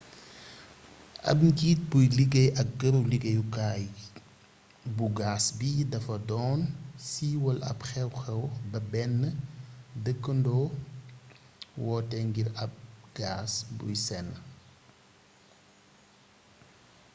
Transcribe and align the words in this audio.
ab 1.29 1.37
njiit 1.47 1.79
buy 1.89 2.07
liggéey 2.17 2.49
ak 2.61 2.67
këru 2.79 2.99
liggéeyukaay 3.11 3.83
bu 4.95 5.05
gaas 5.19 5.45
bi 5.57 5.69
dafa 5.91 6.15
doon 6.29 6.59
siiwal 7.09 7.59
ab 7.71 7.79
xew 7.89 8.09
xew 8.21 8.41
ba 8.71 8.79
benn 8.91 9.19
dëkkandoo 10.03 10.65
wootee 11.83 12.23
ngir 12.29 12.49
ab 12.63 12.71
gaas 13.17 13.51
buy 13.77 13.95
senn 14.07 14.29